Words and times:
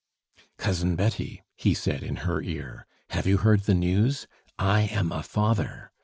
"Cousin 0.57 0.95
Betty," 0.95 1.43
he 1.55 1.75
said 1.75 2.01
in 2.01 2.15
her 2.25 2.41
ear, 2.41 2.87
"have 3.11 3.27
you 3.27 3.37
heard 3.37 3.65
the 3.65 3.75
news? 3.75 4.25
I 4.57 4.87
am 4.89 5.11
a 5.11 5.21
father! 5.21 5.91